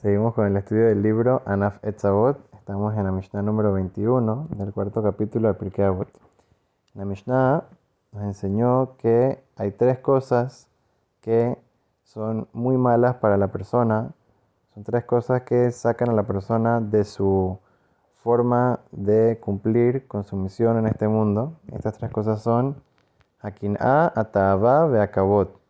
Seguimos 0.00 0.32
con 0.32 0.46
el 0.46 0.56
estudio 0.56 0.86
del 0.86 1.02
libro 1.02 1.42
Anaf 1.44 1.84
Etzavot. 1.84 2.38
Estamos 2.54 2.96
en 2.96 3.04
la 3.04 3.12
Mishnah 3.12 3.42
número 3.42 3.74
21 3.74 4.48
del 4.56 4.72
cuarto 4.72 5.02
capítulo 5.02 5.48
del 5.48 5.58
Pirkei 5.58 5.84
Avot. 5.84 6.08
La 6.94 7.04
Mishnah 7.04 7.64
nos 8.12 8.22
enseñó 8.22 8.96
que 8.96 9.44
hay 9.56 9.72
tres 9.72 9.98
cosas 9.98 10.68
que 11.20 11.58
son 12.02 12.48
muy 12.54 12.78
malas 12.78 13.16
para 13.16 13.36
la 13.36 13.48
persona. 13.48 14.12
Son 14.72 14.84
tres 14.84 15.04
cosas 15.04 15.42
que 15.42 15.70
sacan 15.70 16.08
a 16.08 16.14
la 16.14 16.22
persona 16.22 16.80
de 16.80 17.04
su 17.04 17.58
forma 18.22 18.80
de 18.92 19.38
cumplir 19.38 20.08
con 20.08 20.24
su 20.24 20.34
misión 20.34 20.78
en 20.78 20.86
este 20.86 21.08
mundo. 21.08 21.58
Estas 21.74 21.98
tres 21.98 22.10
cosas 22.10 22.40
son 22.40 22.74
Akin'a, 23.42 24.14
Ata'ava, 24.16 24.86
Be'akabot. 24.86 25.60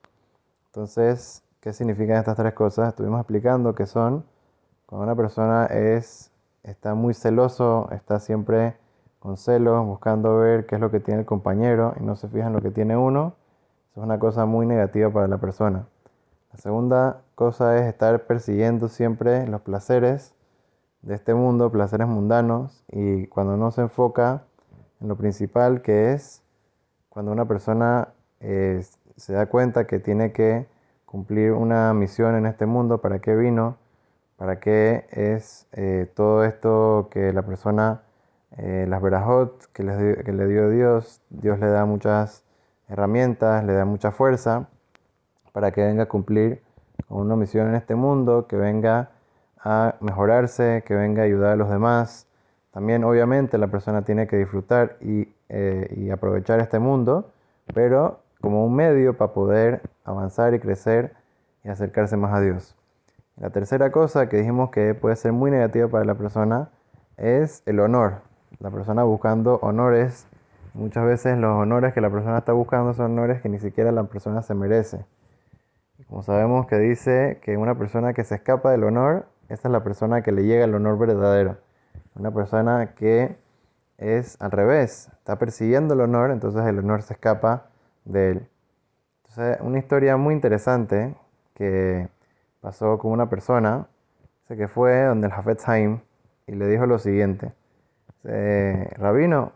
Entonces, 0.66 1.42
¿qué 1.60 1.72
significan 1.72 2.16
estas 2.16 2.36
tres 2.36 2.54
cosas? 2.54 2.88
Estuvimos 2.88 3.20
explicando 3.20 3.74
que 3.74 3.86
son 3.86 4.24
cuando 4.86 5.04
una 5.04 5.14
persona 5.14 5.66
es, 5.66 6.32
está 6.62 6.94
muy 6.94 7.14
celoso, 7.14 7.88
está 7.92 8.18
siempre 8.18 8.76
con 9.20 9.36
celos, 9.36 9.86
buscando 9.86 10.38
ver 10.38 10.66
qué 10.66 10.76
es 10.76 10.80
lo 10.80 10.90
que 10.90 11.00
tiene 11.00 11.20
el 11.20 11.26
compañero 11.26 11.94
y 12.00 12.02
no 12.02 12.16
se 12.16 12.28
fija 12.28 12.46
en 12.46 12.54
lo 12.54 12.62
que 12.62 12.70
tiene 12.70 12.96
uno. 12.96 13.34
Eso 13.92 14.00
es 14.00 14.04
una 14.04 14.18
cosa 14.18 14.46
muy 14.46 14.66
negativa 14.66 15.12
para 15.12 15.28
la 15.28 15.38
persona. 15.38 15.86
La 16.52 16.58
segunda 16.58 17.22
cosa 17.34 17.78
es 17.78 17.86
estar 17.86 18.26
persiguiendo 18.26 18.88
siempre 18.88 19.46
los 19.46 19.60
placeres 19.60 20.34
de 21.02 21.14
este 21.14 21.34
mundo, 21.34 21.70
placeres 21.70 22.08
mundanos, 22.08 22.82
y 22.88 23.26
cuando 23.28 23.56
no 23.56 23.70
se 23.70 23.82
enfoca 23.82 24.42
en 25.00 25.08
lo 25.08 25.16
principal 25.16 25.82
que 25.82 26.12
es 26.12 26.42
cuando 27.08 27.32
una 27.32 27.46
persona 27.46 28.08
eh, 28.40 28.84
se 29.16 29.32
da 29.32 29.46
cuenta 29.46 29.86
que 29.86 29.98
tiene 29.98 30.32
que 30.32 30.66
cumplir 31.10 31.50
una 31.52 31.92
misión 31.92 32.36
en 32.36 32.46
este 32.46 32.66
mundo, 32.66 32.98
para 32.98 33.18
qué 33.18 33.34
vino, 33.34 33.76
para 34.36 34.60
qué 34.60 35.06
es 35.10 35.66
eh, 35.72 36.08
todo 36.14 36.44
esto 36.44 37.08
que 37.10 37.32
la 37.32 37.42
persona, 37.42 38.02
eh, 38.56 38.86
las 38.88 39.02
verajot 39.02 39.66
que, 39.72 39.82
que 40.24 40.32
le 40.32 40.46
dio 40.46 40.70
Dios, 40.70 41.20
Dios 41.30 41.58
le 41.58 41.66
da 41.66 41.84
muchas 41.84 42.44
herramientas, 42.88 43.64
le 43.64 43.72
da 43.72 43.84
mucha 43.84 44.12
fuerza 44.12 44.68
para 45.52 45.72
que 45.72 45.84
venga 45.84 46.04
a 46.04 46.06
cumplir 46.06 46.62
con 47.08 47.18
una 47.22 47.34
misión 47.34 47.66
en 47.66 47.74
este 47.74 47.96
mundo, 47.96 48.46
que 48.46 48.56
venga 48.56 49.10
a 49.58 49.96
mejorarse, 50.00 50.84
que 50.86 50.94
venga 50.94 51.22
a 51.22 51.24
ayudar 51.24 51.54
a 51.54 51.56
los 51.56 51.70
demás. 51.70 52.28
También 52.70 53.02
obviamente 53.02 53.58
la 53.58 53.66
persona 53.66 54.02
tiene 54.02 54.28
que 54.28 54.36
disfrutar 54.36 54.96
y, 55.00 55.28
y 55.48 56.10
aprovechar 56.10 56.60
este 56.60 56.78
mundo, 56.78 57.32
pero 57.74 58.20
como 58.40 58.64
un 58.64 58.74
medio 58.74 59.16
para 59.16 59.32
poder 59.32 59.82
avanzar 60.04 60.54
y 60.54 60.60
crecer 60.60 61.14
y 61.64 61.68
acercarse 61.68 62.16
más 62.16 62.32
a 62.32 62.40
Dios. 62.40 62.76
La 63.36 63.50
tercera 63.50 63.90
cosa 63.90 64.28
que 64.28 64.36
dijimos 64.36 64.70
que 64.70 64.94
puede 64.94 65.16
ser 65.16 65.32
muy 65.32 65.50
negativa 65.50 65.88
para 65.88 66.04
la 66.04 66.14
persona 66.14 66.70
es 67.16 67.62
el 67.66 67.80
honor. 67.80 68.20
La 68.58 68.70
persona 68.70 69.02
buscando 69.04 69.58
honores. 69.62 70.26
Muchas 70.74 71.04
veces 71.04 71.38
los 71.38 71.52
honores 71.52 71.94
que 71.94 72.00
la 72.00 72.10
persona 72.10 72.38
está 72.38 72.52
buscando 72.52 72.92
son 72.94 73.12
honores 73.12 73.40
que 73.40 73.48
ni 73.48 73.58
siquiera 73.58 73.92
la 73.92 74.04
persona 74.04 74.42
se 74.42 74.54
merece. 74.54 75.04
Como 76.08 76.22
sabemos 76.22 76.66
que 76.66 76.76
dice 76.76 77.40
que 77.42 77.56
una 77.56 77.76
persona 77.76 78.12
que 78.12 78.24
se 78.24 78.34
escapa 78.34 78.70
del 78.70 78.84
honor, 78.84 79.26
esa 79.48 79.68
es 79.68 79.72
la 79.72 79.82
persona 79.84 80.22
que 80.22 80.32
le 80.32 80.44
llega 80.44 80.64
el 80.64 80.74
honor 80.74 80.98
verdadero. 80.98 81.56
Una 82.14 82.32
persona 82.32 82.94
que 82.94 83.36
es 83.98 84.36
al 84.40 84.50
revés, 84.50 85.08
está 85.18 85.38
persiguiendo 85.38 85.94
el 85.94 86.00
honor, 86.00 86.30
entonces 86.30 86.64
el 86.66 86.78
honor 86.78 87.02
se 87.02 87.14
escapa 87.14 87.69
de 88.04 88.30
él. 88.30 88.48
Entonces, 89.22 89.58
una 89.60 89.78
historia 89.78 90.16
muy 90.16 90.34
interesante 90.34 91.14
que 91.54 92.08
pasó 92.60 92.98
con 92.98 93.12
una 93.12 93.28
persona, 93.30 93.86
sé 94.48 94.56
que 94.56 94.68
fue 94.68 95.04
donde 95.04 95.28
el 95.28 95.32
Hafetz 95.32 95.68
Haim 95.68 96.00
y 96.46 96.52
le 96.52 96.66
dijo 96.66 96.86
lo 96.86 96.98
siguiente: 96.98 97.52
Rabino, 98.24 99.52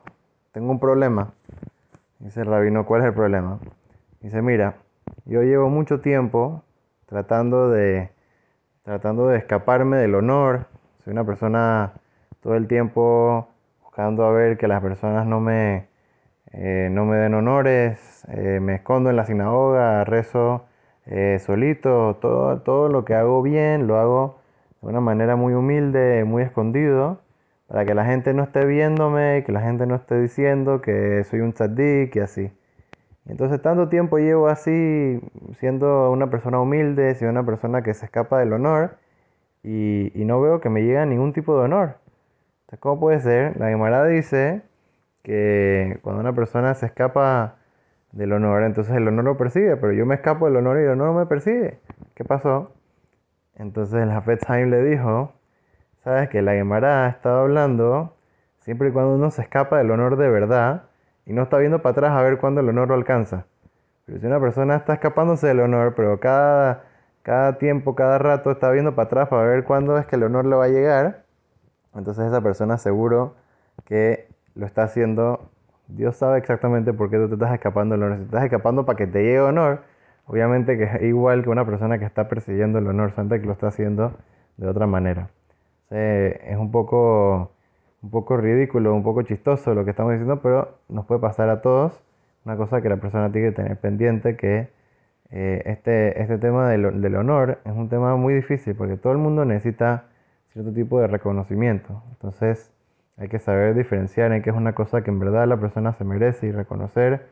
tengo 0.53 0.71
un 0.71 0.79
problema. 0.79 1.33
Dice 2.21 2.41
el 2.41 2.47
rabino, 2.47 2.87
¿cuál 2.87 3.03
es 3.03 3.09
el 3.09 3.15
problema? 3.15 3.59
Dice, 4.21 4.41
mira, 4.41 4.77
yo 5.27 5.43
llevo 5.43 5.69
mucho 5.69 6.01
tiempo 6.01 6.63
tratando 7.07 7.69
de, 7.69 8.11
tratando 8.83 9.27
de 9.29 9.39
escaparme 9.39 9.99
del 9.99 10.15
honor. 10.15 10.67
Soy 11.05 11.13
una 11.13 11.25
persona 11.25 11.93
todo 12.41 12.55
el 12.55 12.67
tiempo 12.67 13.49
buscando 13.83 14.25
a 14.25 14.33
ver 14.33 14.57
que 14.57 14.69
las 14.69 14.81
personas 14.81 15.27
no 15.27 15.41
me, 15.41 15.89
eh, 16.53 16.89
no 16.91 17.05
me 17.05 17.17
den 17.17 17.35
honores, 17.35 18.14
eh, 18.29 18.61
me 18.61 18.77
escondo 18.77 19.11
en 19.11 19.17
la 19.17 19.25
sinagoga, 19.25 20.05
rezo 20.05 20.65
eh, 21.07 21.39
solito, 21.41 22.17
todo, 22.21 22.61
todo 22.61 22.89
lo 22.89 23.05
que 23.05 23.15
hago 23.15 23.43
bien 23.43 23.87
lo 23.87 23.99
hago 23.99 24.39
de 24.83 24.89
una 24.89 25.01
manera 25.01 25.37
muy 25.37 25.55
humilde, 25.55 26.25
muy 26.25 26.43
escondido, 26.43 27.21
para 27.69 27.85
que 27.85 27.95
la 27.95 28.05
gente 28.05 28.35
no 28.35 28.43
esté 28.45 28.65
viéndome, 28.67 29.45
que 29.45 29.53
la 29.53 29.61
gente 29.63 29.87
no 29.87 29.95
esté 29.95 30.21
diciendo 30.21 30.81
que 30.81 31.25
soy 31.25 31.41
un 31.41 31.53
tzaddik 31.53 32.15
y 32.17 32.21
así. 32.21 32.53
Entonces 33.27 33.61
tanto 33.63 33.89
tiempo 33.89 34.19
llevo 34.19 34.49
así, 34.49 35.21
siendo 35.61 36.11
una 36.11 36.29
persona 36.31 36.61
humilde, 36.61 37.15
siendo 37.15 37.33
una 37.41 37.47
persona 37.47 37.83
que 37.83 37.95
se 37.95 38.07
escapa 38.07 38.39
del 38.39 38.53
honor, 38.53 38.99
y, 39.65 40.13
no 40.27 40.41
veo 40.41 40.61
que 40.61 40.69
me 40.69 40.83
llegue 40.83 41.05
ningún 41.07 41.33
tipo 41.33 41.57
de 41.57 41.65
honor. 41.65 41.97
Entonces, 42.63 42.81
¿cómo 42.81 43.01
puede 43.01 43.21
ser? 43.21 43.59
La 43.59 43.69
Gemara 43.69 44.05
dice 44.07 44.63
que 45.23 45.99
cuando 46.03 46.21
una 46.21 46.35
persona 46.35 46.75
se 46.75 46.87
escapa 46.87 47.57
del 48.15 48.33
honor, 48.33 48.63
entonces 48.63 48.95
el 48.95 49.09
honor 49.09 49.25
lo 49.25 49.37
persigue, 49.37 49.77
pero 49.77 49.93
yo 49.93 50.07
me 50.07 50.15
escapo 50.15 50.47
del 50.47 50.57
honor 50.57 50.79
y 50.79 50.85
el 50.85 50.91
honor 50.91 51.09
no 51.09 51.15
me 51.15 51.27
persigue. 51.27 51.81
¿Qué 52.15 52.25
pasó? 52.25 52.73
Entonces 53.57 54.03
el 54.03 54.11
Hafez 54.11 54.49
Haim 54.49 54.71
le 54.71 54.83
dijo, 54.83 55.33
sabes 56.05 56.29
que 56.29 56.41
la 56.41 56.53
Gemara 56.53 57.07
ha 57.07 57.09
estado 57.09 57.41
hablando 57.41 58.15
siempre 58.61 58.89
y 58.89 58.93
cuando 58.93 59.15
uno 59.15 59.31
se 59.31 59.43
escapa 59.43 59.79
del 59.79 59.91
honor 59.91 60.17
de 60.17 60.29
verdad 60.29 60.85
y 61.27 61.33
no 61.33 61.43
está 61.43 61.59
viendo 61.59 61.83
para 61.83 61.93
atrás 61.93 62.13
a 62.13 62.23
ver 62.23 62.39
cuándo 62.39 62.61
el 62.61 62.69
honor 62.69 62.89
lo 62.89 62.95
alcanza. 62.95 63.47
Pero 64.07 64.21
si 64.21 64.27
una 64.27 64.39
persona 64.39 64.77
está 64.77 64.95
escapándose 64.95 65.49
del 65.49 65.61
honor, 65.61 65.95
pero 65.97 66.21
cada, 66.21 66.85
cada 67.23 67.59
tiempo, 67.59 67.97
cada 67.97 68.19
rato 68.19 68.53
está 68.53 68.71
viendo 68.71 68.95
para 68.95 69.07
atrás 69.07 69.29
para 69.29 69.45
ver 69.45 69.65
cuándo 69.65 69.99
es 69.99 70.07
que 70.07 70.17
el 70.17 70.23
honor 70.23 70.47
le 70.47 70.55
va 70.55 70.65
a 70.65 70.69
llegar, 70.69 71.25
entonces 71.95 72.27
esa 72.27 72.41
persona 72.41 72.79
seguro 72.79 73.35
que 73.87 74.29
lo 74.55 74.67
está 74.67 74.85
haciendo, 74.85 75.51
Dios 75.89 76.17
sabe 76.17 76.39
exactamente 76.39 76.93
por 76.93 77.11
qué 77.11 77.19
tú 77.19 77.29
te 77.29 77.35
estás 77.35 77.53
escapando 77.55 77.95
del 77.95 78.05
honor. 78.05 78.19
Si 78.19 78.25
estás 78.25 78.45
escapando 78.45 78.85
para 78.87 78.97
que 78.97 79.07
te 79.07 79.23
llegue 79.23 79.41
honor, 79.41 79.83
obviamente 80.27 80.79
que 80.79 80.85
es 80.85 81.03
igual 81.03 81.43
que 81.43 81.51
una 81.51 81.67
persona 81.67 81.99
que 81.99 82.05
está 82.05 82.29
persiguiendo 82.29 82.79
el 82.79 82.87
honor, 82.87 83.11
solamente 83.11 83.41
que 83.41 83.47
lo 83.47 83.53
está 83.53 83.69
haciendo 83.69 84.13
de 84.57 84.69
otra 84.69 84.87
manera. 84.87 85.31
es 85.91 86.57
un 86.57 86.71
poco, 86.73 87.53
un 88.03 88.11
poco 88.11 88.37
ridículo, 88.37 88.95
un 88.95 89.03
poco 89.03 89.23
chistoso 89.23 89.75
lo 89.75 89.85
que 89.85 89.91
estamos 89.91 90.13
diciendo, 90.13 90.41
pero 90.43 90.79
nos 90.89 91.07
puede 91.07 91.21
pasar 91.21 91.49
a 91.51 91.63
todos. 91.63 92.03
Una 92.45 92.57
cosa 92.57 92.83
que 92.83 92.89
la 92.89 92.99
persona 92.99 93.33
tiene 93.33 93.51
que 93.51 93.57
tener 93.57 93.79
pendiente, 93.79 94.37
que 94.37 94.69
eh, 95.31 95.63
este, 95.67 96.21
este 96.21 96.39
tema 96.39 96.69
del, 96.69 97.01
del 97.01 97.17
honor 97.17 97.59
es 97.65 97.73
un 97.73 97.89
tema 97.89 98.17
muy 98.17 98.35
difícil, 98.35 98.75
porque 98.77 98.97
todo 98.97 99.13
el 99.13 99.19
mundo 99.19 99.45
necesita 99.45 100.05
cierto 100.53 100.73
tipo 100.73 101.01
de 101.01 101.09
reconocimiento. 101.09 102.03
Entonces, 102.13 102.74
hay 103.17 103.29
que 103.29 103.39
saber 103.39 103.75
diferenciar 103.75 104.33
en 104.33 104.43
qué 104.43 104.51
es 104.51 104.57
una 104.57 104.75
cosa 104.75 105.03
que 105.03 105.11
en 105.11 105.19
verdad 105.19 105.47
la 105.47 105.57
persona 105.57 105.93
se 105.93 106.05
merece 106.05 106.47
y 106.47 106.53
reconocer 106.53 107.29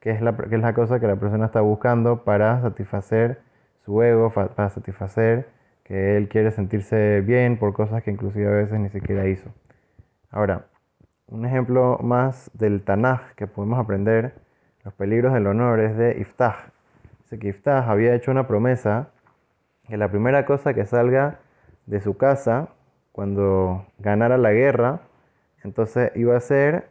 qué 0.00 0.10
es 0.10 0.22
la, 0.22 0.36
qué 0.36 0.54
es 0.54 0.62
la 0.62 0.74
cosa 0.74 1.00
que 1.00 1.06
la 1.06 1.16
persona 1.16 1.46
está 1.46 1.60
buscando 1.60 2.24
para 2.24 2.60
satisfacer 2.62 3.40
su 3.84 4.02
ego, 4.02 4.32
para 4.32 4.70
satisfacer 4.70 5.48
que 5.84 6.16
él 6.16 6.28
quiere 6.28 6.50
sentirse 6.50 7.20
bien 7.22 7.58
por 7.58 7.72
cosas 7.72 8.02
que 8.02 8.10
inclusive 8.10 8.46
a 8.46 8.50
veces 8.50 8.78
ni 8.78 8.90
siquiera 8.90 9.26
hizo. 9.26 9.50
Ahora, 10.30 10.66
un 11.26 11.44
ejemplo 11.46 11.98
más 12.02 12.50
del 12.54 12.82
Tanaj 12.82 13.34
que 13.34 13.46
podemos 13.46 13.78
aprender, 13.78 14.34
los 14.84 14.94
peligros 14.94 15.32
del 15.34 15.46
honor, 15.46 15.80
es 15.80 15.96
de 15.96 16.18
Iftah. 16.20 16.72
Dice 17.22 17.38
que 17.38 17.48
Iftah 17.48 17.90
había 17.90 18.14
hecho 18.14 18.30
una 18.30 18.46
promesa 18.46 19.10
que 19.86 19.96
la 19.96 20.10
primera 20.10 20.44
cosa 20.44 20.74
que 20.74 20.86
salga 20.86 21.40
de 21.86 22.00
su 22.00 22.16
casa 22.16 22.68
cuando 23.12 23.86
ganara 23.98 24.38
la 24.38 24.52
guerra 24.52 25.00
entonces 25.64 26.12
iba 26.14 26.36
a 26.36 26.40
ser 26.40 26.88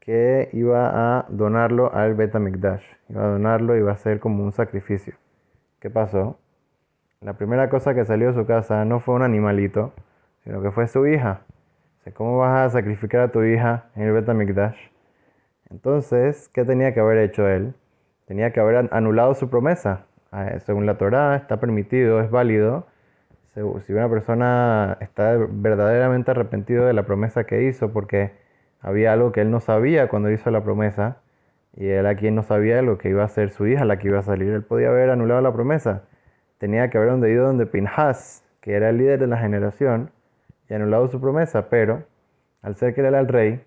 que 0.00 0.48
iba 0.52 1.18
a 1.18 1.26
donarlo 1.28 1.92
al 1.92 2.14
Betamikdash. 2.14 2.82
Iba 3.08 3.24
a 3.24 3.28
donarlo, 3.28 3.76
iba 3.76 3.92
a 3.92 3.96
ser 3.96 4.20
como 4.20 4.42
un 4.42 4.52
sacrificio. 4.52 5.14
¿Qué 5.80 5.90
pasó? 5.90 6.38
La 7.20 7.34
primera 7.34 7.68
cosa 7.68 7.94
que 7.94 8.04
salió 8.04 8.28
de 8.28 8.34
su 8.34 8.46
casa 8.46 8.84
no 8.84 9.00
fue 9.00 9.14
un 9.14 9.22
animalito, 9.22 9.92
sino 10.44 10.62
que 10.62 10.70
fue 10.70 10.86
su 10.86 11.06
hija. 11.06 11.42
¿Cómo 12.14 12.38
vas 12.38 12.66
a 12.66 12.78
sacrificar 12.78 13.20
a 13.20 13.32
tu 13.32 13.42
hija 13.42 13.90
en 13.94 14.04
el 14.04 14.12
Betamikdash? 14.12 14.78
Entonces, 15.68 16.48
¿qué 16.48 16.64
tenía 16.64 16.94
que 16.94 17.00
haber 17.00 17.18
hecho 17.18 17.46
él? 17.46 17.74
Tenía 18.26 18.52
que 18.52 18.60
haber 18.60 18.88
anulado 18.92 19.34
su 19.34 19.50
promesa. 19.50 20.06
Ah, 20.32 20.58
según 20.60 20.86
la 20.86 20.96
Torá, 20.96 21.36
está 21.36 21.60
permitido, 21.60 22.20
es 22.22 22.30
válido 22.30 22.86
si 23.84 23.92
una 23.92 24.08
persona 24.08 24.98
está 25.00 25.36
verdaderamente 25.50 26.30
arrepentido 26.30 26.86
de 26.86 26.92
la 26.92 27.04
promesa 27.04 27.44
que 27.44 27.64
hizo 27.64 27.92
porque 27.92 28.32
había 28.80 29.12
algo 29.12 29.32
que 29.32 29.40
él 29.40 29.50
no 29.50 29.60
sabía 29.60 30.08
cuando 30.08 30.30
hizo 30.30 30.50
la 30.50 30.62
promesa 30.62 31.18
y 31.76 31.88
él 31.88 32.06
aquí 32.06 32.30
no 32.30 32.42
sabía 32.42 32.82
lo 32.82 32.98
que 32.98 33.08
iba 33.10 33.24
a 33.24 33.28
ser 33.28 33.50
su 33.50 33.66
hija 33.66 33.84
la 33.84 33.98
que 33.98 34.08
iba 34.08 34.18
a 34.18 34.22
salir, 34.22 34.52
él 34.52 34.62
podía 34.62 34.88
haber 34.88 35.10
anulado 35.10 35.40
la 35.40 35.52
promesa. 35.52 36.04
Tenía 36.58 36.90
que 36.90 36.98
haber 36.98 37.30
ido 37.30 37.46
donde 37.46 37.66
Pinhas, 37.66 38.44
que 38.60 38.74
era 38.74 38.90
el 38.90 38.98
líder 38.98 39.20
de 39.20 39.28
la 39.28 39.38
generación, 39.38 40.10
y 40.68 40.74
anulado 40.74 41.08
su 41.08 41.20
promesa, 41.20 41.68
pero 41.70 42.04
al 42.62 42.76
ser 42.76 42.94
que 42.94 43.00
él 43.00 43.06
era 43.06 43.20
el 43.20 43.28
rey, 43.28 43.62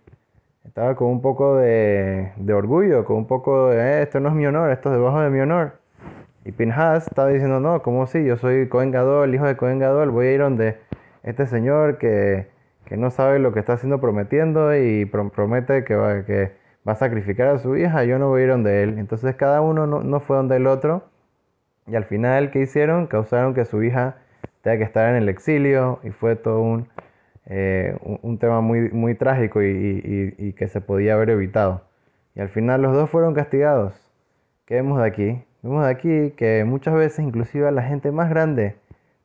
estaba 0.66 0.96
con 0.96 1.08
un 1.08 1.22
poco 1.22 1.58
de, 1.58 2.34
orgullo, 2.54 3.06
con 3.06 3.18
un 3.18 3.28
poco 3.28 3.70
de, 3.70 3.78
eh, 3.78 4.02
esto 4.04 4.20
no 4.20 4.30
es 4.30 4.36
mi 4.36 4.46
honor, 4.46 4.72
esto 4.72 4.90
es 4.90 4.96
debajo 4.98 5.22
de 5.22 5.30
mi 5.30 5.40
honor. 5.40 5.81
Y 6.46 6.52
Pinhas 6.52 7.08
estaba 7.08 7.30
diciendo, 7.30 7.60
no, 7.60 7.82
¿cómo 7.82 8.08
si? 8.08 8.24
Yo 8.24 8.38
soy 8.38 8.68
Cohen 8.68 8.92
Gadol, 8.92 9.34
hijo 9.36 9.46
de 9.46 9.58
Cohen 9.58 9.80
Gadol, 9.80 10.10
voy 10.10 10.28
a 10.28 10.32
ir 10.34 10.40
donde 10.42 10.78
este 11.24 11.46
señor 11.46 11.98
que, 11.98 12.48
no 12.92 13.10
sabe 13.12 13.40
lo 13.40 13.54
que 13.54 13.60
está 13.60 13.74
haciendo 13.74 14.02
prometiendo 14.02 14.76
y 14.76 15.06
promete 15.06 15.86
que 15.86 15.96
va, 15.96 16.26
que 16.26 16.52
va 16.88 16.94
a 16.94 16.96
sacrificar 16.96 17.48
a 17.48 17.60
su 17.60 17.78
hija, 17.78 18.04
yo 18.04 18.20
no 18.20 18.28
voy 18.30 18.42
a 18.42 18.44
ir 18.46 18.50
donde 18.50 18.84
él. 18.84 18.98
Entonces 18.98 19.36
cada 19.36 19.62
uno 19.62 19.88
no, 19.88 20.04
no 20.04 20.20
fue 20.20 20.38
donde 20.38 20.58
el 20.58 20.68
otro. 20.68 21.04
Y 21.88 21.96
al 21.96 22.06
final, 22.06 22.52
¿qué 22.52 22.62
hicieron? 22.62 23.08
Causaron 23.08 23.54
que 23.54 23.66
su 23.66 23.84
hija 23.84 24.18
tenga 24.62 24.78
que 24.78 24.84
estar 24.84 25.10
en 25.10 25.16
el 25.16 25.30
exilio 25.30 26.00
y 26.04 26.12
fue 26.12 26.36
todo 26.36 26.62
un, 26.62 26.88
eh, 27.48 27.98
tema 28.40 28.62
muy, 28.62 28.90
muy 28.92 29.16
trágico 29.16 29.62
y, 29.62 30.54
que 30.58 30.68
se 30.68 30.82
podía 30.82 31.14
haber 31.16 31.32
evitado. 31.32 31.82
Y 32.36 32.42
al 32.42 32.50
final 32.50 32.82
los 32.82 32.94
dos 32.94 33.10
fueron 33.10 33.34
castigados. 33.34 33.94
¿Qué 34.66 34.76
vemos 34.76 35.00
de 35.00 35.08
aquí? 35.08 35.44
Vemos 35.64 35.86
aquí 35.86 36.32
que 36.32 36.64
muchas 36.66 36.96
veces 36.96 37.20
inclusive 37.26 37.68
a 37.68 37.72
la 37.72 37.84
gente 37.84 38.12
más 38.12 38.30
grande 38.30 38.76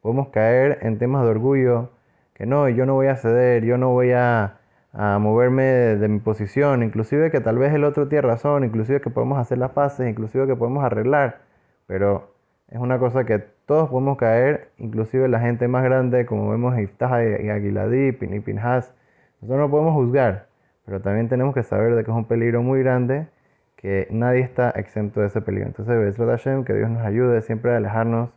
podemos 0.02 0.28
caer 0.28 0.78
en 0.82 0.98
temas 0.98 1.24
de 1.24 1.30
orgullo, 1.30 1.90
que 2.34 2.44
no, 2.46 2.68
yo 2.68 2.84
no 2.84 2.94
voy 2.94 3.06
a 3.06 3.16
ceder, 3.16 3.64
yo 3.64 3.78
no 3.78 3.90
voy 3.90 4.12
a, 4.12 4.58
a 4.92 5.18
moverme 5.18 5.62
de, 5.62 6.08
mi 6.08 6.20
posición, 6.20 6.82
inclusive 6.82 7.30
que 7.30 7.40
tal 7.40 7.58
vez 7.58 7.72
el 7.74 7.84
otro 7.84 8.08
tiene 8.08 8.22
razón, 8.22 8.64
inclusive 8.64 9.00
que 9.00 9.10
podemos 9.10 9.38
hacer 9.38 9.58
las 9.58 9.70
paces, 9.72 10.08
inclusive 10.08 10.46
que 10.46 10.56
podemos 10.56 10.84
arreglar, 10.84 11.40
pero 11.86 12.34
es 12.68 12.78
una 12.78 12.98
cosa 12.98 13.24
que 13.24 13.38
todos 13.66 13.88
podemos 13.90 14.16
caer, 14.16 14.70
inclusive 14.78 15.28
la 15.28 15.40
gente 15.40 15.68
más 15.68 15.84
grande, 15.84 16.26
como 16.26 16.50
vemos 16.50 16.78
Iftah 16.78 17.24
y 17.24 17.48
Aguiladí, 17.48 18.08
y 18.08 18.40
Pinhas. 18.40 18.94
Nosotros 19.40 19.58
no 19.66 19.70
podemos 19.70 19.94
juzgar, 19.94 20.46
pero 20.84 21.00
también 21.00 21.28
tenemos 21.28 21.54
que 21.54 21.62
saber 21.62 21.94
de 21.94 22.04
que 22.04 22.10
es 22.10 22.16
un 22.16 22.26
peligro 22.26 22.62
muy 22.62 22.80
grande, 22.80 23.26
que 23.76 24.08
nadie 24.10 24.40
está 24.40 24.70
exento 24.70 25.20
de 25.20 25.26
ese 25.26 25.40
peligro. 25.40 25.68
Entonces, 25.68 26.16
Hashem, 26.16 26.64
que 26.64 26.74
Dios 26.74 26.90
nos 26.90 27.02
ayude 27.02 27.42
siempre 27.42 27.72
a 27.72 27.76
alejarnos 27.76 28.30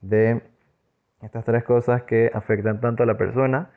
de 0.00 0.42
estas 1.22 1.44
tres 1.44 1.64
cosas 1.64 2.02
que 2.02 2.30
afectan 2.34 2.80
tanto 2.80 3.02
a 3.02 3.06
la 3.06 3.16
persona, 3.16 3.70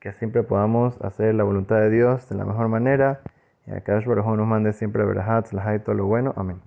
que 0.00 0.12
siempre 0.12 0.42
podamos 0.42 1.00
hacer 1.02 1.34
la 1.34 1.44
voluntad 1.44 1.80
de 1.80 1.90
Dios 1.90 2.28
de 2.28 2.36
la 2.36 2.44
mejor 2.44 2.68
manera. 2.68 3.20
Y 3.66 3.72
a 3.72 3.80
Kadosh 3.82 4.06
Baruj 4.06 4.36
nos 4.36 4.46
mande 4.46 4.72
siempre 4.72 5.04
verajat, 5.04 5.46
y 5.52 5.78
todo 5.80 5.94
lo 5.94 6.06
bueno. 6.06 6.32
Amén. 6.36 6.60